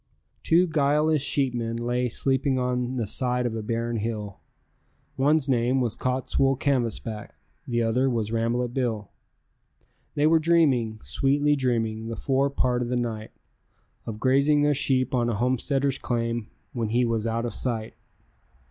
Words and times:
Two 0.41 0.65
guileless 0.65 1.21
sheepmen 1.21 1.77
lay 1.77 2.09
sleeping 2.09 2.57
on 2.57 2.95
the 2.95 3.05
side 3.05 3.45
of 3.45 3.55
a 3.55 3.61
barren 3.61 3.97
hill, 3.97 4.39
One's 5.15 5.47
name 5.47 5.79
was 5.79 5.95
Cottswool 5.95 6.57
Canvasback, 6.59 7.33
the 7.67 7.83
other 7.83 8.09
was 8.09 8.31
Rambolet 8.31 8.73
Bill. 8.73 9.11
They 10.15 10.25
were 10.25 10.39
dreaming, 10.39 11.01
sweetly 11.03 11.55
dreaming, 11.55 12.07
the 12.07 12.15
fore 12.15 12.49
part 12.49 12.81
of 12.81 12.89
the 12.89 12.95
night 12.95 13.29
Of 14.07 14.19
grazing 14.19 14.63
their 14.63 14.73
sheep 14.73 15.13
on 15.13 15.29
a 15.29 15.35
homesteader's 15.35 15.99
claim 15.99 16.47
when 16.73 16.89
he 16.89 17.05
was 17.05 17.27
out 17.27 17.45
of 17.45 17.53
sight. 17.53 17.93